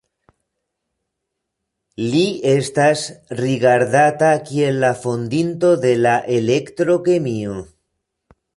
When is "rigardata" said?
3.41-4.31